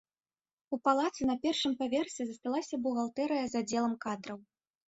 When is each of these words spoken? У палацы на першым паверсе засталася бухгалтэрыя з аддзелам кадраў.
У 0.77 0.79
палацы 0.87 1.27
на 1.31 1.35
першым 1.43 1.75
паверсе 1.81 2.21
засталася 2.31 2.75
бухгалтэрыя 2.87 3.45
з 3.53 3.63
аддзелам 3.63 3.95
кадраў. 4.09 4.37